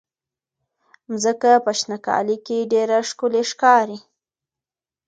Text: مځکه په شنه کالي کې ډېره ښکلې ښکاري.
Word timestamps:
مځکه 1.09 1.51
په 1.65 1.71
شنه 1.79 1.97
کالي 2.05 2.37
کې 2.45 2.69
ډېره 2.71 2.97
ښکلې 3.09 3.43
ښکاري. 3.51 3.99